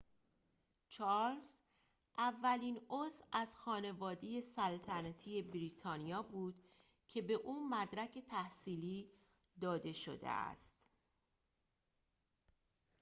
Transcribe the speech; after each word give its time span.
چارلز 0.87 1.55
اولین 2.17 2.79
عضو 2.89 3.23
از 3.31 3.55
خانواده 3.55 4.41
سلطنتی 4.41 5.41
بریتانیا 5.41 6.21
بود 6.21 6.55
که 7.07 7.21
به 7.21 7.33
او 7.33 7.67
مدرک 7.69 8.17
تحصیلی 8.19 9.09
داده 9.61 9.93
شده 9.93 10.29
است 10.29 10.75